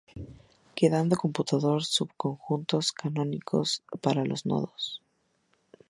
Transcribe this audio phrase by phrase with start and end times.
[0.73, 5.03] Quedando computar los subconjuntos canónicos para los nodos.